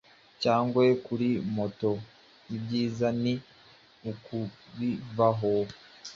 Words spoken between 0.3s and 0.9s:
cyangwa